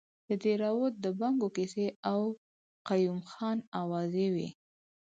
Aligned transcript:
د 0.27 0.29
دیراوت 0.43 0.93
د 1.03 1.05
بنګو 1.19 1.47
کیسې 1.55 1.87
او 2.11 2.19
قیوم 2.89 3.19
خان 3.31 3.57
اوازې 3.81 4.27
وې. 4.35 4.49